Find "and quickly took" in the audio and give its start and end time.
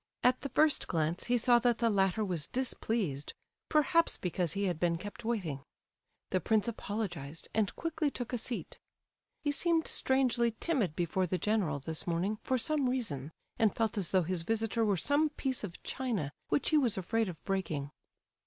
7.53-8.33